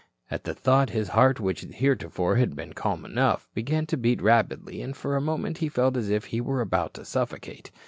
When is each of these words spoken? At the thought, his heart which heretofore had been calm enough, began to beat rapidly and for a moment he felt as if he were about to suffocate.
At 0.31 0.45
the 0.45 0.55
thought, 0.55 0.89
his 0.89 1.09
heart 1.09 1.39
which 1.39 1.61
heretofore 1.61 2.37
had 2.37 2.55
been 2.55 2.73
calm 2.73 3.05
enough, 3.05 3.47
began 3.53 3.85
to 3.85 3.97
beat 3.97 4.19
rapidly 4.19 4.81
and 4.81 4.97
for 4.97 5.15
a 5.15 5.21
moment 5.21 5.59
he 5.59 5.69
felt 5.69 5.95
as 5.95 6.09
if 6.09 6.25
he 6.25 6.41
were 6.41 6.59
about 6.61 6.95
to 6.95 7.05
suffocate. 7.05 7.69